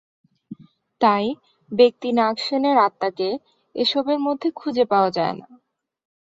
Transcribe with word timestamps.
তাই 1.01 1.25
ব্যক্তি 1.71 2.09
নাগসেনের 2.11 2.77
আত্মাকে 2.77 3.29
এসবের 3.75 4.19
মধ্যে 4.19 4.47
খুঁজে 4.55 4.85
পাওয়া 4.85 5.09
যায় 5.11 5.35
না। 5.39 5.47